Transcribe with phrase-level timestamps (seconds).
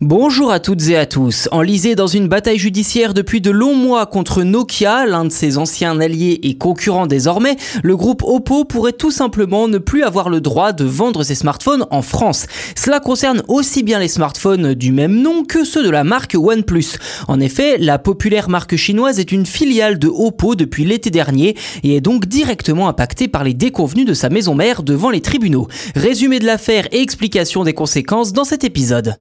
[0.00, 1.48] Bonjour à toutes et à tous.
[1.50, 5.98] Enlisé dans une bataille judiciaire depuis de longs mois contre Nokia, l'un de ses anciens
[5.98, 10.70] alliés et concurrents désormais, le groupe Oppo pourrait tout simplement ne plus avoir le droit
[10.70, 12.46] de vendre ses smartphones en France.
[12.76, 16.98] Cela concerne aussi bien les smartphones du même nom que ceux de la marque OnePlus.
[17.26, 21.96] En effet, la populaire marque chinoise est une filiale de Oppo depuis l'été dernier et
[21.96, 25.66] est donc directement impactée par les déconvenus de sa maison mère devant les tribunaux.
[25.96, 29.16] Résumé de l'affaire et explication des conséquences dans cet épisode.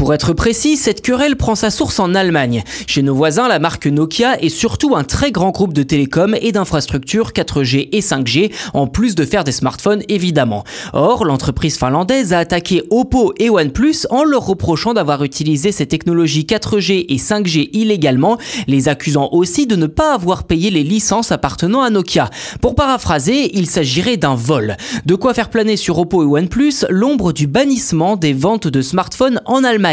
[0.00, 2.64] Pour être précis, cette querelle prend sa source en Allemagne.
[2.86, 6.52] Chez nos voisins, la marque Nokia est surtout un très grand groupe de télécoms et
[6.52, 10.64] d'infrastructures 4G et 5G, en plus de faire des smartphones évidemment.
[10.94, 16.46] Or, l'entreprise finlandaise a attaqué Oppo et OnePlus en leur reprochant d'avoir utilisé ces technologies
[16.48, 21.82] 4G et 5G illégalement, les accusant aussi de ne pas avoir payé les licences appartenant
[21.82, 22.30] à Nokia.
[22.62, 24.78] Pour paraphraser, il s'agirait d'un vol.
[25.04, 29.42] De quoi faire planer sur Oppo et OnePlus l'ombre du bannissement des ventes de smartphones
[29.44, 29.89] en Allemagne.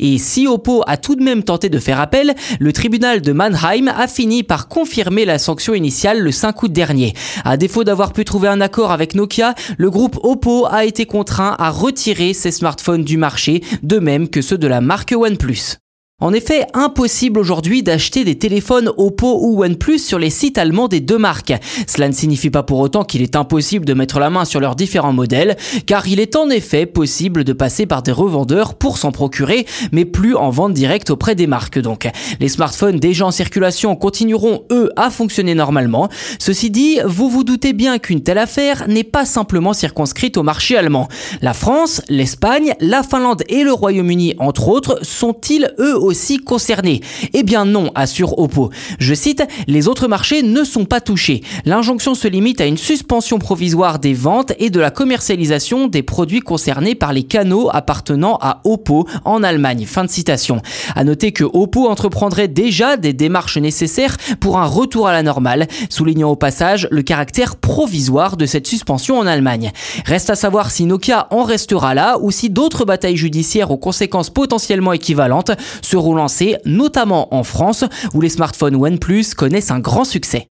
[0.00, 3.88] Et si Oppo a tout de même tenté de faire appel, le tribunal de Mannheim
[3.88, 7.14] a fini par confirmer la sanction initiale le 5 août dernier.
[7.44, 11.56] À défaut d'avoir pu trouver un accord avec Nokia, le groupe Oppo a été contraint
[11.58, 15.85] à retirer ses smartphones du marché, de même que ceux de la marque OnePlus.
[16.18, 21.00] En effet, impossible aujourd'hui d'acheter des téléphones Oppo ou OnePlus sur les sites allemands des
[21.00, 21.52] deux marques.
[21.86, 24.76] Cela ne signifie pas pour autant qu'il est impossible de mettre la main sur leurs
[24.76, 29.12] différents modèles, car il est en effet possible de passer par des revendeurs pour s'en
[29.12, 32.08] procurer, mais plus en vente directe auprès des marques donc.
[32.40, 36.08] Les smartphones déjà en circulation continueront eux à fonctionner normalement.
[36.38, 40.78] Ceci dit, vous vous doutez bien qu'une telle affaire n'est pas simplement circonscrite au marché
[40.78, 41.08] allemand.
[41.42, 47.00] La France, l'Espagne, la Finlande et le Royaume-Uni entre autres sont-ils eux aussi concernés
[47.34, 48.70] Eh bien non, assure Oppo.
[48.98, 51.42] Je cite, les autres marchés ne sont pas touchés.
[51.64, 56.40] L'injonction se limite à une suspension provisoire des ventes et de la commercialisation des produits
[56.40, 59.84] concernés par les canaux appartenant à Oppo en Allemagne.
[59.86, 60.62] Fin de citation.
[60.94, 65.66] À noter que Oppo entreprendrait déjà des démarches nécessaires pour un retour à la normale,
[65.90, 69.72] soulignant au passage le caractère provisoire de cette suspension en Allemagne.
[70.04, 74.30] Reste à savoir si Nokia en restera là ou si d'autres batailles judiciaires aux conséquences
[74.30, 75.50] potentiellement équivalentes
[76.14, 77.84] lancés, notamment en France,
[78.14, 80.48] où les smartphones OnePlus connaissent un grand succès.